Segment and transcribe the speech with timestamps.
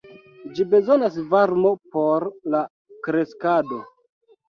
[0.59, 2.65] Ĝi bezonas varmon por la
[3.09, 3.83] kreskado.